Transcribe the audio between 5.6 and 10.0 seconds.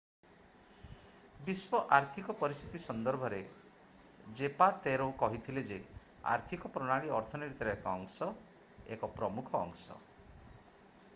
ଯେ ଆର୍ଥିକ ପ୍ରଣାଳୀ ଅର୍ଥନୀତିର ଏକ ଅଂଶ ଏକ ପ୍ରମୁଖ ଅଂଶ।